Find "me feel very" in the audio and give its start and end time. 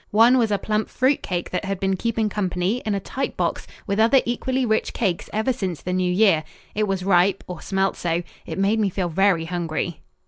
8.79-9.45